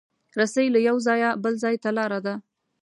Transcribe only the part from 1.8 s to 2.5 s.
ته لاره ده.